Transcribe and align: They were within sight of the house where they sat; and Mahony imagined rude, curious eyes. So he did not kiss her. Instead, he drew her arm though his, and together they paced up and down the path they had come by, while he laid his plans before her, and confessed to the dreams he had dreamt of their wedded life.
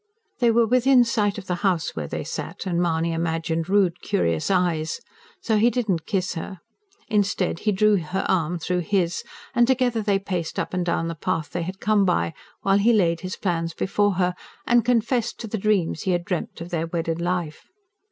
They 0.39 0.49
were 0.49 0.65
within 0.65 1.03
sight 1.03 1.37
of 1.37 1.45
the 1.45 1.53
house 1.61 1.95
where 1.95 2.07
they 2.07 2.23
sat; 2.23 2.65
and 2.65 2.81
Mahony 2.81 3.13
imagined 3.13 3.69
rude, 3.69 4.01
curious 4.01 4.49
eyes. 4.49 4.99
So 5.43 5.57
he 5.57 5.69
did 5.69 5.87
not 5.87 6.07
kiss 6.07 6.33
her. 6.33 6.57
Instead, 7.07 7.59
he 7.59 7.71
drew 7.71 7.97
her 7.97 8.25
arm 8.27 8.57
though 8.67 8.79
his, 8.79 9.23
and 9.53 9.67
together 9.67 10.01
they 10.01 10.17
paced 10.17 10.57
up 10.57 10.73
and 10.73 10.83
down 10.83 11.07
the 11.07 11.13
path 11.13 11.51
they 11.51 11.61
had 11.61 11.79
come 11.79 12.03
by, 12.03 12.33
while 12.63 12.79
he 12.79 12.93
laid 12.93 13.19
his 13.19 13.35
plans 13.35 13.75
before 13.75 14.13
her, 14.15 14.33
and 14.65 14.83
confessed 14.83 15.39
to 15.41 15.47
the 15.47 15.59
dreams 15.59 16.01
he 16.01 16.11
had 16.13 16.25
dreamt 16.25 16.61
of 16.61 16.71
their 16.71 16.87
wedded 16.87 17.21
life. 17.21 17.67